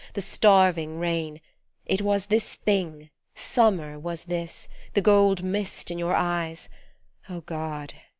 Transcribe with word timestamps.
The 0.15 0.21
starving 0.23 0.97
rain 0.97 1.41
it 1.85 2.01
was 2.01 2.25
this 2.25 2.55
Thing, 2.55 3.11
Summer 3.35 3.99
was 3.99 4.23
this, 4.23 4.67
the 4.95 5.01
gold 5.01 5.43
mist 5.43 5.91
in 5.91 5.99
your 5.99 6.15
eyes; 6.15 6.69
Oh 7.29 7.41
God 7.41 7.93